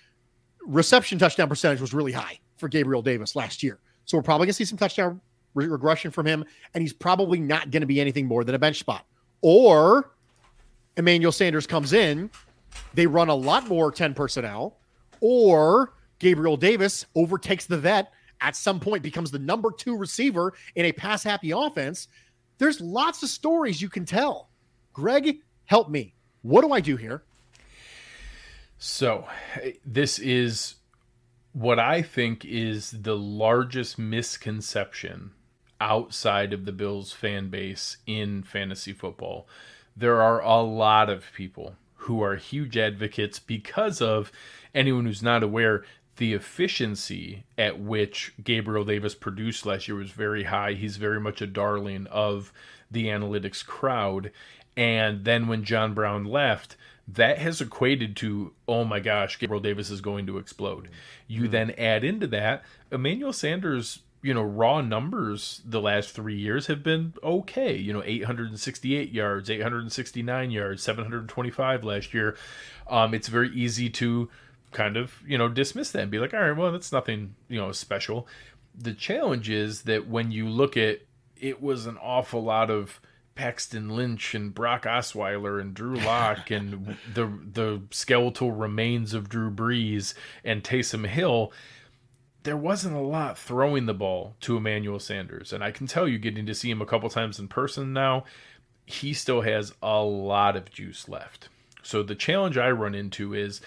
[0.66, 3.80] reception touchdown percentage was really high for Gabriel Davis last year.
[4.06, 5.22] So we're probably going to see some touchdown
[5.54, 6.44] re- regression from him,
[6.74, 9.06] and he's probably not going to be anything more than a bench spot.
[9.42, 10.12] Or
[10.98, 12.30] Emmanuel Sanders comes in,
[12.94, 14.78] they run a lot more 10 personnel,
[15.22, 20.86] or Gabriel Davis overtakes the vet at some point, becomes the number two receiver in
[20.86, 22.08] a pass happy offense.
[22.58, 24.50] There's lots of stories you can tell.
[24.94, 26.14] Greg, help me.
[26.42, 27.24] What do I do here?
[28.82, 29.28] So,
[29.62, 30.76] eh, this is
[31.52, 35.32] what I think is the largest misconception
[35.82, 39.50] outside of the Bills fan base in fantasy football.
[39.98, 44.32] There are a lot of people who are huge advocates because of
[44.74, 45.84] anyone who's not aware
[46.16, 50.72] the efficiency at which Gabriel Davis produced last year was very high.
[50.74, 52.54] He's very much a darling of
[52.90, 54.32] the analytics crowd.
[54.78, 56.78] And then when John Brown left,
[57.14, 60.90] that has equated to oh my gosh gabriel davis is going to explode
[61.28, 66.38] you mm then add into that emmanuel sanders you know, raw numbers the last three
[66.38, 67.76] years have been okay.
[67.76, 72.38] You know, 868 yards, 869 yards, 725 last year.
[72.90, 74.30] Um, it's very easy to
[74.72, 77.60] kind of, you know, dismiss that and be like, all right, well, that's nothing, you
[77.60, 78.28] know, special.
[78.78, 81.00] The challenge is that when you look at
[81.38, 83.00] it was an awful lot of
[83.40, 89.50] Paxton Lynch and Brock Osweiler and Drew Lock and the the skeletal remains of Drew
[89.50, 91.54] Brees and Taysom Hill
[92.44, 95.52] there wasn't a lot throwing the ball to Emmanuel Sanders.
[95.52, 98.24] And I can tell you, getting to see him a couple times in person now,
[98.86, 101.50] he still has a lot of juice left.
[101.84, 103.62] So the challenge I run into is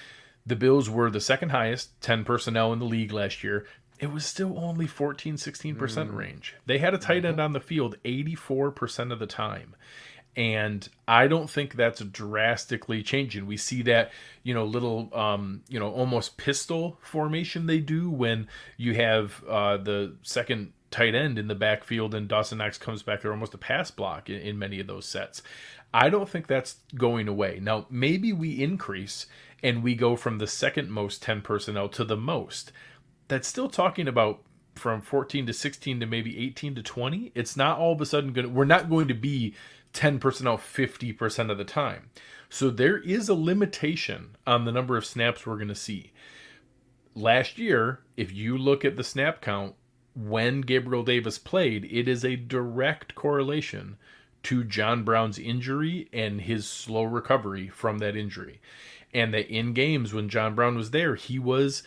[0.45, 3.67] the Bills were the second highest 10 personnel in the league last year.
[4.03, 6.15] It was still only 14, 16% mm.
[6.15, 6.57] range.
[6.67, 9.75] They had a tight end on the field 84% of the time
[10.37, 13.47] and I don't think that's drastically changing.
[13.47, 14.13] We see that,
[14.43, 19.77] you know, little, um, you know, almost pistol formation they do when you have uh,
[19.77, 23.59] the second tight end in the backfield and Dawson Knox comes back there almost a
[23.59, 25.43] pass block in, in many of those sets.
[25.93, 27.59] I don't think that's going away.
[27.61, 29.27] Now, maybe we increase
[29.63, 32.73] and we go from the second most 10 personnel to the most.
[33.33, 34.43] That's still talking about
[34.75, 37.33] from 14 to 16 to maybe 18 to 20.
[37.35, 39.55] It's not all of a sudden going to, we're not going to be
[39.95, 42.11] 10 personnel 50% of the time.
[42.51, 46.13] So there is a limitation on the number of snaps we're going to see.
[47.15, 49.77] Last year, if you look at the snap count
[50.15, 53.97] when Gabriel Davis played, it is a direct correlation
[54.43, 58.61] to John Brown's injury and his slow recovery from that injury.
[59.15, 61.83] And that in games when John Brown was there, he was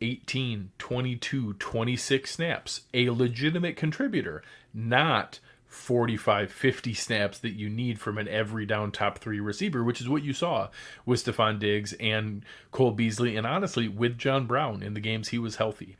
[0.00, 8.18] 18, 22, 26 snaps, a legitimate contributor, not 45, 50 snaps that you need from
[8.18, 10.68] an every down top three receiver, which is what you saw
[11.06, 15.38] with Stefon Diggs and Cole Beasley, and honestly with John Brown in the games he
[15.38, 15.96] was healthy.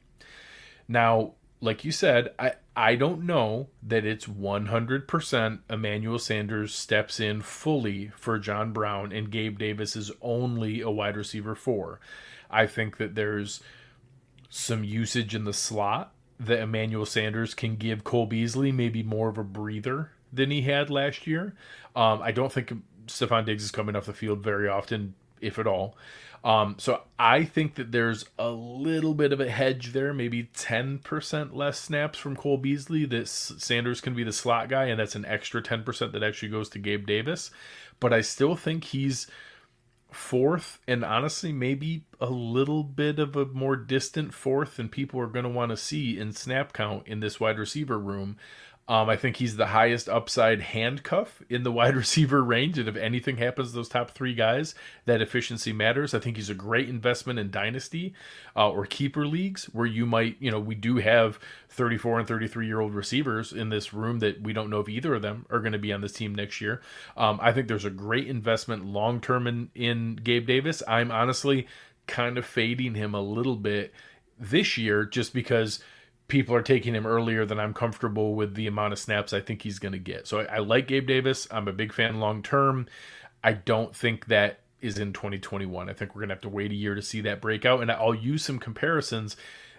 [0.89, 7.43] Now, like you said, I, I don't know that it's 100% Emmanuel Sanders steps in
[7.43, 12.01] fully for John Brown and Gabe Davis is only a wide receiver four.
[12.51, 13.63] I think that there's
[14.51, 19.39] some usage in the slot that Emmanuel Sanders can give Cole Beasley maybe more of
[19.39, 21.55] a breather than he had last year.
[21.95, 22.73] Um, I don't think
[23.07, 25.97] Stefon Diggs is coming off the field very often, if at all.
[26.43, 31.55] Um, so I think that there's a little bit of a hedge there, maybe 10%
[31.55, 33.05] less snaps from Cole Beasley.
[33.05, 36.71] That Sanders can be the slot guy, and that's an extra 10% that actually goes
[36.71, 37.51] to Gabe Davis.
[37.99, 39.27] But I still think he's
[40.15, 45.27] fourth and honestly maybe a little bit of a more distant fourth than people are
[45.27, 48.37] going to want to see in snap count in this wide receiver room
[48.89, 52.77] um, I think he's the highest upside handcuff in the wide receiver range.
[52.77, 56.13] And if anything happens to those top three guys, that efficiency matters.
[56.13, 58.15] I think he's a great investment in dynasty
[58.57, 61.39] uh, or keeper leagues where you might, you know, we do have
[61.69, 65.15] 34 and 33 year old receivers in this room that we don't know if either
[65.15, 66.81] of them are going to be on this team next year.
[67.17, 70.83] Um, I think there's a great investment long term in, in Gabe Davis.
[70.89, 71.69] I'm honestly
[72.09, 73.95] kind of fading him a little bit
[74.37, 75.79] this year just because
[76.31, 79.63] people are taking him earlier than I'm comfortable with the amount of snaps I think
[79.63, 80.27] he's going to get.
[80.27, 81.47] So I, I, like Gabe Davis.
[81.51, 82.87] I'm a big fan long term.
[83.45, 85.91] I don't think that is in 2021.
[85.91, 87.83] I think we're going to have to wait a year to see that breakout.
[87.83, 89.37] And I'll use some comparisons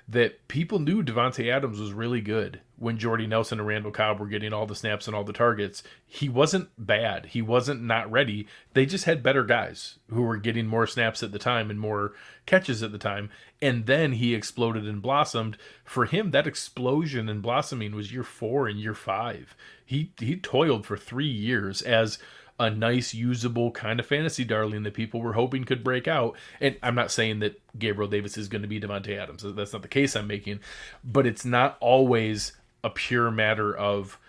[0.08, 4.28] that people knew Davante Adams was really good when Jordy Nelson and Randall Cobb were
[4.28, 5.84] getting all the snaps and all the targets.
[6.06, 7.28] He wasn't bad.
[7.28, 8.48] He wasn't not ready.
[8.74, 12.14] They just had better guys who were getting more snaps at the time and more
[12.46, 13.30] catches at the time.
[13.62, 15.58] And then he exploded and blossomed.
[15.86, 19.56] For him, that explosion and blossoming was year four and year five.
[19.86, 22.18] He he toiled for three years as
[22.62, 26.38] a nice, usable kind of fantasy darling that people were hoping could break out.
[26.62, 29.43] And I'm not saying that Gabriel Davis is going to be Davante Adams.
[29.43, 30.60] That's not the case I'm making.
[31.04, 34.19] But it's not always a pure matter of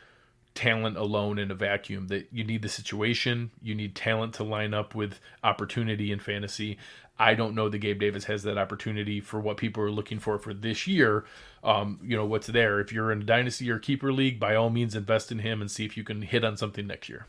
[0.54, 4.74] talent alone in a vacuum that you need the situation you need talent to line
[4.74, 6.76] up with opportunity in fantasy
[7.18, 10.38] i don't know that gabe davis has that opportunity for what people are looking for
[10.38, 11.24] for this year
[11.64, 14.68] um, you know what's there if you're in a dynasty or keeper league by all
[14.68, 17.24] means invest in him and see if you can hit on something next year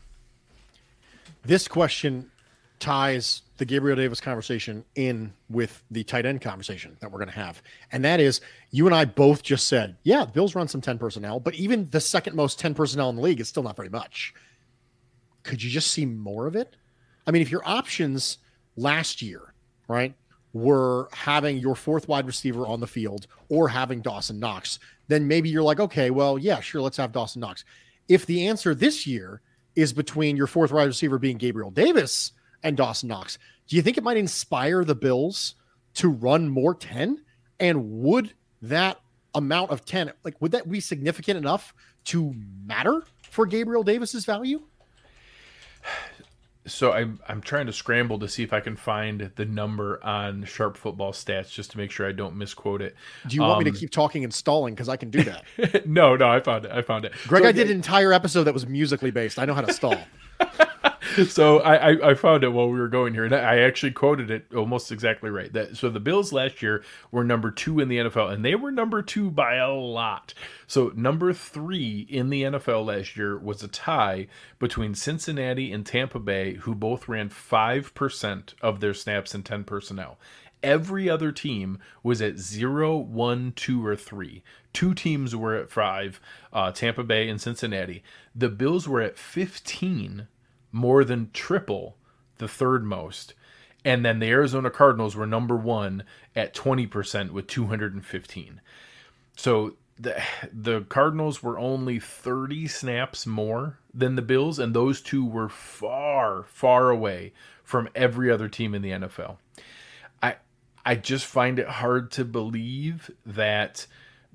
[1.44, 2.30] this question
[2.80, 7.34] ties the Gabriel Davis conversation in with the tight end conversation that we're going to
[7.34, 7.62] have.
[7.92, 10.98] And that is you and I both just said, yeah, the Bills run some 10
[10.98, 13.88] personnel, but even the second most 10 personnel in the league is still not very
[13.88, 14.34] much.
[15.44, 16.76] Could you just see more of it?
[17.26, 18.38] I mean, if your options
[18.76, 19.54] last year,
[19.86, 20.14] right,
[20.52, 24.78] were having your fourth wide receiver on the field or having Dawson Knox,
[25.08, 27.64] then maybe you're like, okay, well, yeah, sure, let's have Dawson Knox.
[28.08, 29.40] If the answer this year
[29.76, 32.32] is between your fourth wide receiver being Gabriel Davis
[32.62, 33.38] and Dawson Knox.
[33.68, 35.54] Do you think it might inspire the Bills
[35.94, 37.22] to run more 10?
[37.60, 39.00] And would that
[39.34, 42.34] amount of 10, like would that be significant enough to
[42.64, 44.62] matter for Gabriel Davis's value?
[46.66, 50.44] So I'm I'm trying to scramble to see if I can find the number on
[50.44, 52.96] Sharp Football Stats just to make sure I don't misquote it.
[53.28, 54.74] Do you want me Um, to keep talking and stalling?
[54.74, 55.86] Because I can do that.
[55.86, 56.70] no, no, I found it.
[56.72, 57.12] I found it.
[57.26, 59.38] Greg, So, I did an entire episode that was musically based.
[59.38, 59.96] I know how to stall.
[61.28, 64.46] so I, I found it while we were going here, and I actually quoted it
[64.54, 65.52] almost exactly right.
[65.52, 68.70] That so the Bills last year were number two in the NFL, and they were
[68.70, 70.34] number two by a lot.
[70.66, 74.28] So number three in the NFL last year was a tie
[74.58, 79.64] between Cincinnati and Tampa Bay, who both ran five percent of their snaps in ten
[79.64, 80.18] personnel.
[80.62, 84.42] Every other team was at zero, one, two, or three.
[84.72, 86.20] Two teams were at five,
[86.54, 88.02] uh, Tampa Bay and Cincinnati.
[88.34, 90.26] The Bills were at 15,
[90.74, 91.96] more than triple
[92.38, 93.32] the third most.
[93.84, 96.02] And then the Arizona Cardinals were number one
[96.34, 98.60] at 20% with 215.
[99.36, 100.20] So the
[100.52, 106.42] the Cardinals were only 30 snaps more than the Bills, and those two were far,
[106.42, 109.36] far away from every other team in the NFL.
[110.20, 110.36] I
[110.84, 113.86] I just find it hard to believe that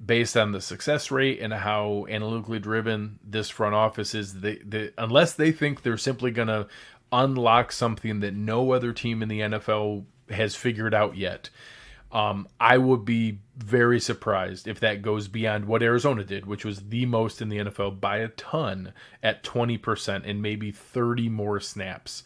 [0.03, 4.91] based on the success rate and how analytically driven this front office is, they, they
[4.97, 6.67] unless they think they're simply going to
[7.11, 11.49] unlock something that no other team in the NFL has figured out yet.
[12.11, 16.89] Um, I would be very surprised if that goes beyond what Arizona did, which was
[16.89, 22.23] the most in the NFL by a ton at 20% and maybe 30 more snaps.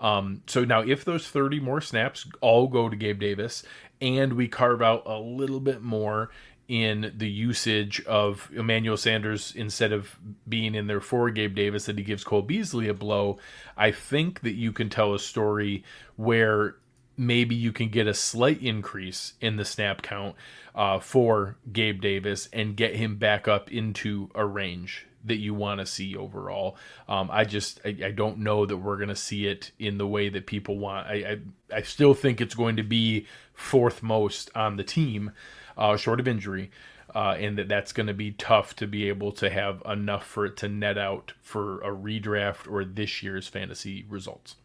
[0.00, 3.62] Um, so now, if those 30 more snaps all go to Gabe Davis
[4.02, 6.30] and we carve out a little bit more
[6.72, 10.18] in the usage of Emmanuel Sanders instead of
[10.48, 13.36] being in there for Gabe Davis, that he gives Cole Beasley a blow,
[13.76, 15.84] I think that you can tell a story
[16.16, 16.76] where
[17.14, 20.34] maybe you can get a slight increase in the snap count
[20.74, 25.78] uh, for Gabe Davis and get him back up into a range that you want
[25.78, 26.78] to see overall.
[27.06, 30.06] Um, I just I, I don't know that we're going to see it in the
[30.06, 31.06] way that people want.
[31.06, 35.32] I, I I still think it's going to be fourth most on the team,
[35.76, 36.70] uh, short of injury.
[37.14, 40.46] Uh, and that that's going to be tough to be able to have enough for
[40.46, 44.56] it to net out for a redraft or this year's fantasy results.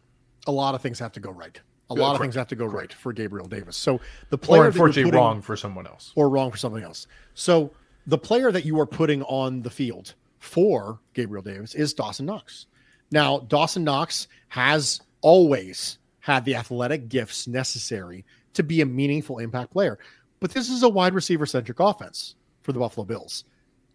[0.46, 1.60] A lot of things have to go right.
[1.90, 3.76] A lot of things have to go right for Gabriel Davis.
[3.76, 4.00] So
[4.30, 6.12] the player Or unfortunately putting- wrong for someone else.
[6.16, 7.06] or wrong for something else.
[7.34, 7.70] So
[8.06, 12.64] the player that you are putting on the field for Gabriel Davis is Dawson Knox.
[13.10, 19.70] Now, Dawson Knox has always had the athletic gifts necessary to be a meaningful impact
[19.70, 19.98] player.
[20.40, 23.44] But this is a wide receiver centric offense for the Buffalo Bills.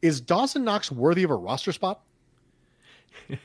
[0.01, 2.01] Is Dawson Knox worthy of a roster spot?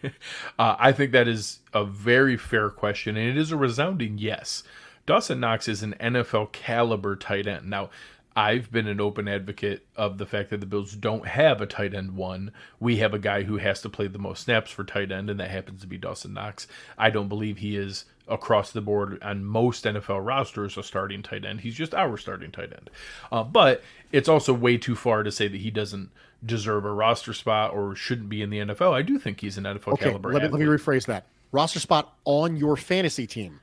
[0.59, 4.65] Uh, I think that is a very fair question, and it is a resounding yes.
[5.07, 7.71] Dawson Knox is an NFL caliber tight end.
[7.71, 7.91] Now,
[8.35, 11.95] I've been an open advocate of the fact that the Bills don't have a tight
[11.95, 12.53] end one.
[12.79, 15.41] We have a guy who has to play the most snaps for tight end, and
[15.41, 16.67] that happens to be Dawson Knox.
[16.97, 21.45] I don't believe he is across the board on most NFL rosters a starting tight
[21.45, 21.61] end.
[21.61, 22.91] He's just our starting tight end.
[23.33, 26.11] Uh, but it's also way too far to say that he doesn't
[26.45, 28.93] deserve a roster spot or shouldn't be in the NFL.
[28.93, 30.33] I do think he's an NFL Okay, caliber.
[30.33, 31.25] let me, let me rephrase that.
[31.51, 33.61] Roster spot on your fantasy team,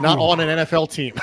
[0.00, 1.14] not on an NFL team.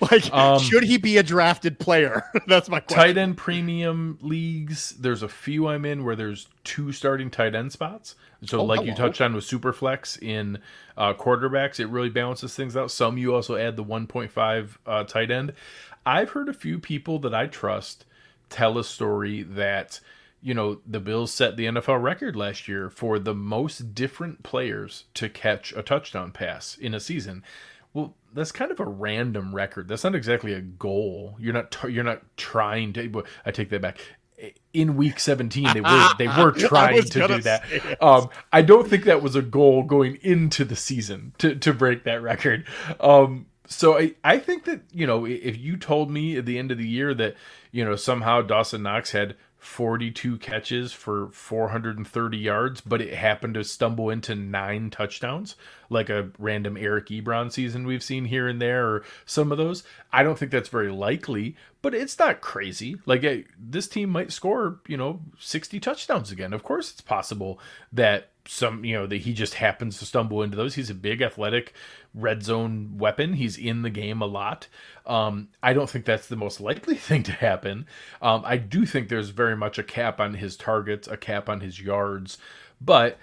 [0.10, 2.22] like, Um, should he be a drafted player?
[2.46, 3.04] That's my question.
[3.14, 7.70] tight end premium leagues there's a few i'm in where there's two starting tight end
[7.72, 8.14] spots
[8.44, 10.58] so Oh, like you touched on with superflex in
[10.96, 15.30] uh, quarterbacks it really balances things out some you also add the 1.5 uh, tight
[15.30, 15.52] end
[16.06, 18.04] i've heard a few people that i trust
[18.50, 20.00] tell a story that
[20.42, 25.04] you know the bills set the nfl record last year for the most different players
[25.14, 27.42] to catch a touchdown pass in a season
[27.94, 29.88] well, that's kind of a random record.
[29.88, 31.36] That's not exactly a goal.
[31.38, 33.24] You're not t- you're not trying to.
[33.46, 33.98] I take that back.
[34.74, 37.62] In week 17, they were they were trying to do that.
[38.02, 42.04] Um, I don't think that was a goal going into the season to to break
[42.04, 42.66] that record.
[43.00, 46.72] Um, so I I think that you know if you told me at the end
[46.72, 47.36] of the year that
[47.70, 53.64] you know somehow Dawson Knox had 42 catches for 430 yards, but it happened to
[53.64, 55.56] stumble into nine touchdowns,
[55.88, 59.82] like a random Eric Ebron season we've seen here and there, or some of those.
[60.12, 62.96] I don't think that's very likely, but it's not crazy.
[63.06, 66.52] Like this team might score, you know, 60 touchdowns again.
[66.52, 67.58] Of course, it's possible
[67.92, 70.74] that some, you know, that he just happens to stumble into those.
[70.74, 71.72] He's a big athletic
[72.14, 73.34] red zone weapon.
[73.34, 74.68] He's in the game a lot.
[75.06, 77.86] Um, I don't think that's the most likely thing to happen.
[78.22, 81.60] Um, I do think there's very much a cap on his targets, a cap on
[81.60, 82.38] his yards,
[82.80, 83.18] but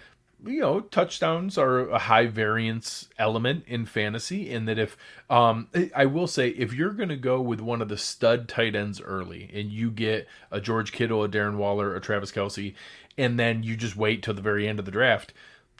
[0.45, 4.49] you know, touchdowns are a high variance element in fantasy.
[4.49, 4.97] In that, if
[5.29, 8.75] um, I will say, if you're going to go with one of the stud tight
[8.75, 12.73] ends early, and you get a George Kittle, a Darren Waller, a Travis Kelce,
[13.17, 15.33] and then you just wait till the very end of the draft,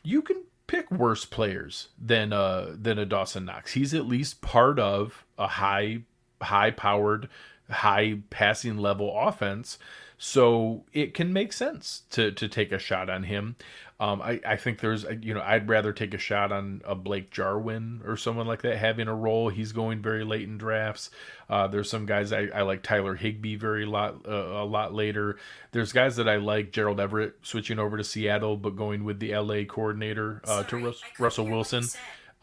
[0.03, 3.73] you can pick worse players than uh than a Dawson Knox.
[3.73, 6.03] He's at least part of a high
[6.41, 7.29] high powered,
[7.69, 9.77] high passing level offense.
[10.23, 13.55] So it can make sense to to take a shot on him.
[13.99, 17.31] Um, I, I think there's, you know, I'd rather take a shot on a Blake
[17.31, 19.49] Jarwin or someone like that having a role.
[19.49, 21.09] He's going very late in drafts.
[21.49, 25.39] Uh, there's some guys I, I like Tyler Higbee very lot uh, a lot later.
[25.71, 29.35] There's guys that I like Gerald Everett switching over to Seattle, but going with the
[29.35, 31.85] LA coordinator uh, to Rus- Russell Wilson.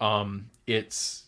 [0.01, 1.26] Um, it's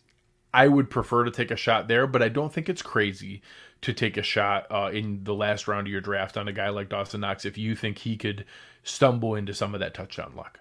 [0.53, 3.41] I would prefer to take a shot there, but I don't think it's crazy
[3.83, 6.69] to take a shot uh, in the last round of your draft on a guy
[6.69, 8.45] like Dawson Knox if you think he could
[8.83, 10.61] stumble into some of that touchdown luck.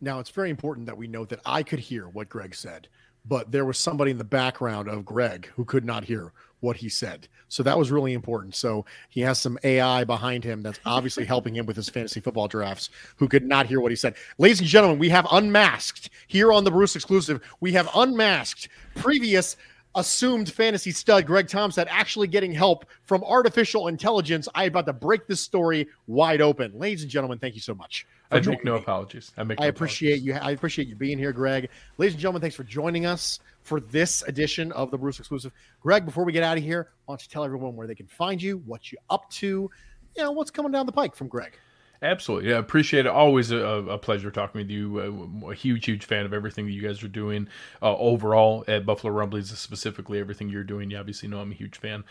[0.00, 2.88] Now, it's very important that we note that I could hear what Greg said,
[3.24, 6.32] but there was somebody in the background of Greg who could not hear
[6.62, 7.28] what he said.
[7.48, 8.54] So that was really important.
[8.54, 12.48] So he has some AI behind him that's obviously helping him with his fantasy football
[12.48, 14.14] drafts who could not hear what he said.
[14.38, 17.40] Ladies and gentlemen, we have unmasked here on the Bruce exclusive.
[17.60, 19.56] We have unmasked previous
[19.94, 24.48] assumed fantasy stud Greg Tompsett actually getting help from artificial intelligence.
[24.54, 26.78] I am about to break this story wide open.
[26.78, 28.06] Ladies and gentlemen, thank you so much.
[28.30, 28.80] I make no me.
[28.80, 29.32] apologies.
[29.36, 29.58] I make.
[29.58, 30.26] No I appreciate apologies.
[30.26, 30.34] you.
[30.34, 31.68] I appreciate you being here, Greg.
[31.98, 35.52] Ladies and gentlemen, thanks for joining us for this edition of the Bruce exclusive.
[35.80, 38.06] Greg, before we get out of here, why don't you tell everyone where they can
[38.06, 39.70] find you, what you're up to,
[40.16, 41.58] you know, what's coming down the pike from Greg.
[42.02, 42.50] Absolutely.
[42.50, 43.10] Yeah, appreciate it.
[43.10, 45.38] Always a, a, pleasure talking with you.
[45.46, 47.46] A, a, huge, huge fan of everything that you guys are doing
[47.80, 50.90] uh, overall at Buffalo Rumblings, specifically everything you're doing.
[50.90, 52.02] You obviously know I'm a huge fan.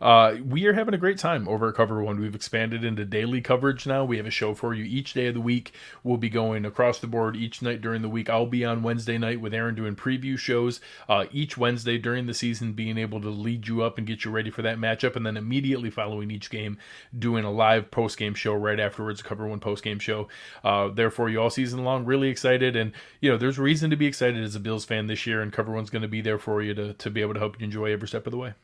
[0.00, 2.18] Uh, we are having a great time over at Cover One.
[2.18, 4.02] We've expanded into daily coverage now.
[4.02, 5.74] We have a show for you each day of the week.
[6.02, 8.30] We'll be going across the board each night during the week.
[8.30, 12.34] I'll be on Wednesday night with Aaron doing preview shows uh, each Wednesday during the
[12.34, 15.16] season, being able to lead you up and get you ready for that matchup.
[15.16, 16.78] And then immediately following each game,
[17.16, 19.20] doing a live post game show right afterwards.
[19.34, 20.28] Cover One post game show.
[20.62, 24.06] Uh, therefore, you all season long, really excited, and you know there's reason to be
[24.06, 26.62] excited as a Bills fan this year, and Cover One's going to be there for
[26.62, 28.54] you to to be able to help you enjoy every step of the way.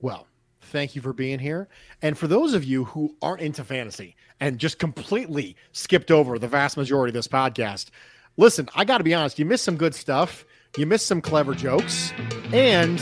[0.00, 0.26] Well,
[0.60, 1.68] thank you for being here.
[2.00, 6.48] And for those of you who aren't into fantasy and just completely skipped over the
[6.48, 7.90] vast majority of this podcast,
[8.36, 10.44] listen, I got to be honest, you missed some good stuff.
[10.76, 12.12] You missed some clever jokes.
[12.52, 12.98] And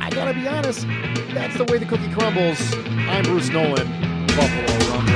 [0.00, 0.86] I got to be honest,
[1.34, 2.58] that's the way the cookie crumbles.
[3.08, 5.15] I'm Bruce Nolan, Buffalo Rumblings.